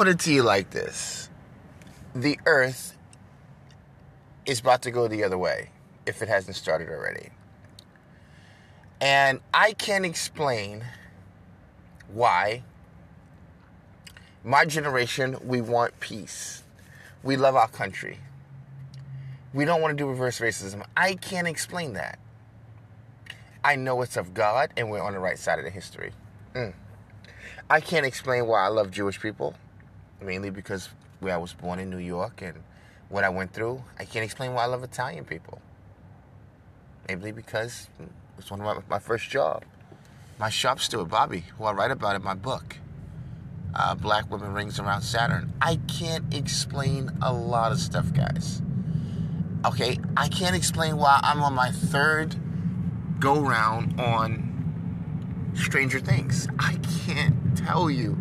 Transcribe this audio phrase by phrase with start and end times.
[0.00, 1.28] put it to you like this
[2.14, 2.96] the earth
[4.46, 5.68] is about to go the other way
[6.06, 7.28] if it hasn't started already.
[8.98, 10.86] And I can't explain
[12.14, 12.62] why
[14.42, 16.62] my generation, we want peace.
[17.22, 18.20] We love our country.
[19.52, 20.82] We don't want to do reverse racism.
[20.96, 22.18] I can't explain that.
[23.62, 26.12] I know it's of God and we're on the right side of the history.
[26.54, 26.72] Mm.
[27.68, 29.54] I can't explain why I love Jewish people,
[30.22, 30.88] mainly because
[31.20, 32.54] where I was born in New York and
[33.08, 33.82] what I went through.
[33.98, 35.60] I can't explain why I love Italian people.
[37.08, 37.88] Maybe because
[38.38, 39.64] it's one of my, my first job.
[40.38, 42.76] My shop steward, Bobby, who I write about in my book,
[43.74, 45.52] uh, Black Women Rings Around Saturn.
[45.60, 48.62] I can't explain a lot of stuff, guys.
[49.66, 52.34] Okay, I can't explain why I'm on my third
[53.20, 56.48] go round on Stranger Things.
[56.58, 58.16] I can't tell you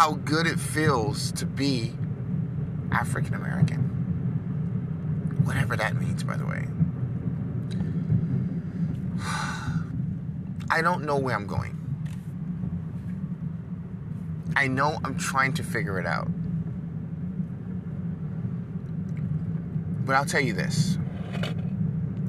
[0.00, 1.92] how good it feels to be
[2.90, 3.82] African American.
[5.44, 6.66] Whatever that means, by the way.
[10.70, 11.76] I don't know where I'm going.
[14.56, 16.28] I know I'm trying to figure it out.
[20.06, 20.96] But I'll tell you this.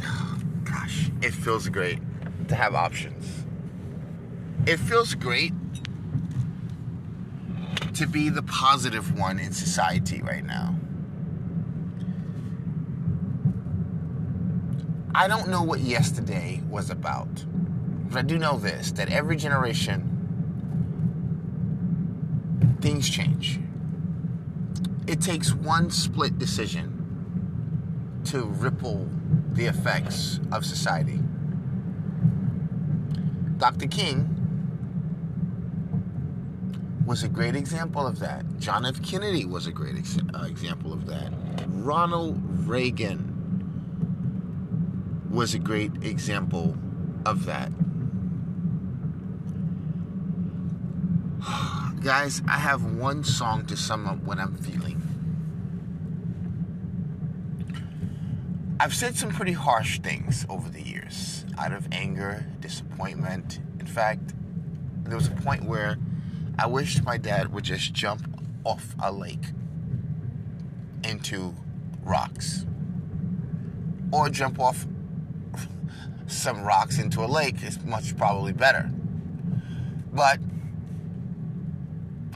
[0.65, 1.99] Gosh, it feels great
[2.49, 3.45] to have options.
[4.67, 5.53] It feels great
[8.01, 10.75] to be the positive one in society right now.
[15.13, 17.29] I don't know what yesterday was about,
[18.09, 20.01] but I do know this that every generation,
[22.81, 23.59] things change.
[25.05, 29.07] It takes one split decision to ripple
[29.53, 31.19] the effects of society.
[33.59, 33.85] Dr.
[33.85, 34.40] King
[37.05, 38.45] was a great example of that.
[38.59, 39.01] John F.
[39.01, 41.31] Kennedy was a great ex- uh, example of that.
[41.67, 43.27] Ronald Reagan
[45.29, 46.77] was a great example
[47.25, 47.71] of that.
[52.01, 55.01] Guys, I have one song to sum up what I'm feeling.
[58.79, 63.59] I've said some pretty harsh things over the years out of anger, disappointment.
[63.79, 64.33] In fact,
[65.03, 65.97] there was a point where
[66.57, 68.21] I wish my dad would just jump
[68.63, 69.45] off a lake
[71.03, 71.55] into
[72.03, 72.65] rocks
[74.11, 74.85] or jump off
[76.27, 78.89] some rocks into a lake is much probably better.
[80.13, 80.39] But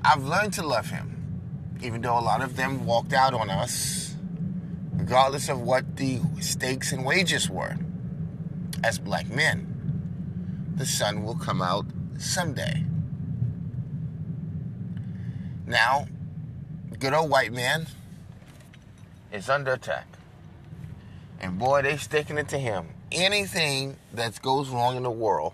[0.04, 4.16] I've learned to love him, even though a lot of them walked out on us,
[4.94, 7.78] regardless of what the stakes and wages were.
[8.84, 11.86] As black men, the sun will come out
[12.18, 12.84] someday.
[15.68, 16.08] Now,
[17.00, 17.88] good old white man
[19.32, 20.06] is under attack.
[21.40, 22.90] And boy, they sticking it to him.
[23.12, 25.54] Anything that goes wrong in the world,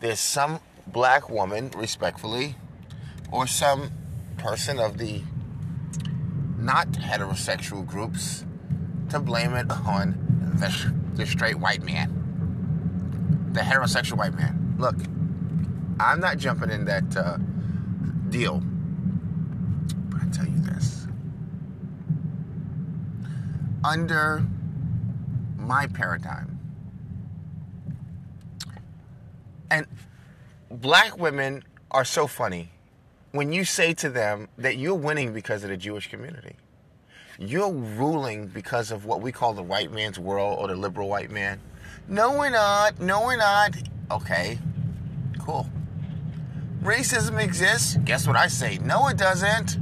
[0.00, 2.56] there's some black woman, respectfully,
[3.30, 3.90] or some
[4.38, 5.22] person of the
[6.58, 8.44] not heterosexual groups
[9.10, 14.74] to blame it on the, the straight white man, the heterosexual white man.
[14.78, 14.96] Look,
[16.00, 17.36] I'm not jumping in that uh,
[18.30, 18.62] deal
[20.26, 21.06] I tell you this.
[23.86, 24.44] Under
[25.56, 26.58] my paradigm,
[29.70, 29.86] and
[30.68, 32.72] black women are so funny
[33.30, 36.56] when you say to them that you're winning because of the Jewish community.
[37.38, 41.30] You're ruling because of what we call the white man's world or the liberal white
[41.30, 41.60] man.
[42.08, 42.98] No, we're not.
[43.00, 43.76] No, we're not.
[44.10, 44.58] Okay,
[45.38, 45.68] cool.
[46.82, 47.98] Racism exists.
[48.04, 48.78] Guess what I say?
[48.78, 49.78] No, it doesn't.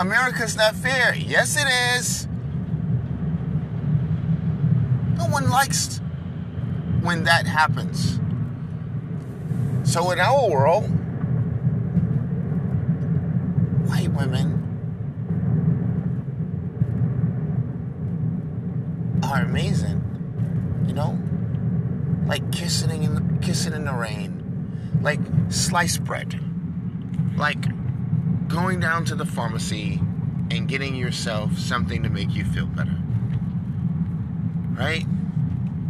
[0.00, 1.14] America's not fair.
[1.14, 1.66] Yes, it
[1.98, 2.28] is.
[5.16, 6.00] No one likes
[7.02, 8.20] when that happens.
[9.82, 10.84] So, in our world,
[13.88, 14.54] white women
[19.24, 20.04] are amazing.
[20.86, 21.18] You know?
[22.26, 25.00] Like kissing in the, kissing in the rain.
[25.02, 26.38] Like sliced bread.
[27.36, 27.64] Like
[28.48, 30.00] going down to the pharmacy
[30.50, 32.96] and getting yourself something to make you feel better.
[34.72, 35.04] Right?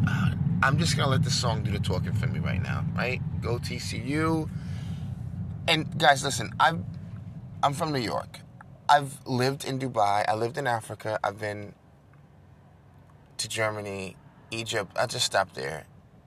[0.06, 0.32] Uh,
[0.62, 3.20] I'm just gonna let the song do the talking for me right now, right?
[3.40, 4.50] Go TCU.
[5.68, 6.84] And guys, listen, I'm
[7.62, 8.40] I'm from New York.
[8.88, 10.24] I've lived in Dubai.
[10.26, 11.18] I lived in Africa.
[11.22, 11.74] I've been
[13.36, 14.16] to Germany,
[14.50, 14.96] Egypt.
[14.98, 15.84] I just stopped there.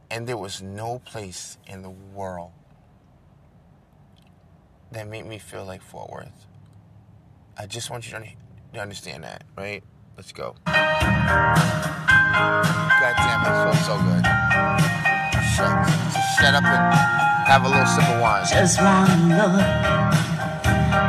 [0.09, 2.51] And there was no place in the world
[4.91, 6.45] that made me feel like Fort Worth.
[7.57, 9.83] I just want you to understand that, right?
[10.17, 10.55] Let's go.
[10.65, 10.73] God
[13.01, 14.25] damn, it feels so good.
[15.55, 16.93] Shut, just shut up and
[17.47, 18.45] have a little sip of wine.
[18.49, 19.61] Just one look,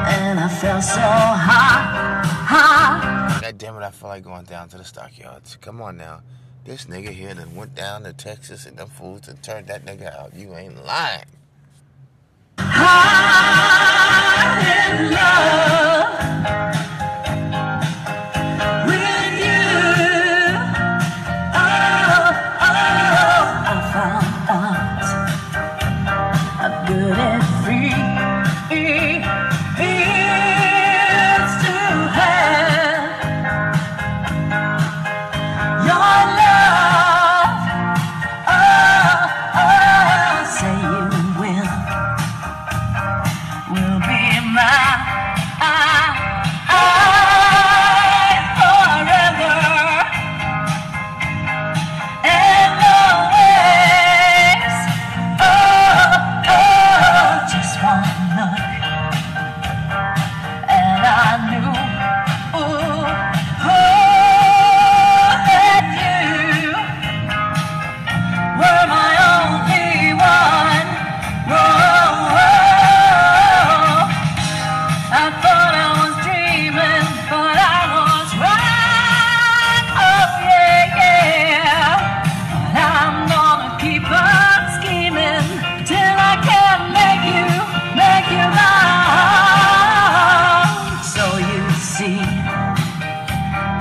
[0.08, 3.40] and I felt so hot, hot.
[3.42, 5.56] God damn it, I feel like going down to the stockyards.
[5.60, 6.22] Come on now.
[6.64, 10.16] This nigga here that went down to Texas and them fools and turned that nigga
[10.16, 10.32] out.
[10.34, 11.24] You ain't lying.
[12.58, 13.31] Hot
[14.60, 15.71] in love.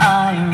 [0.01, 0.51] I'm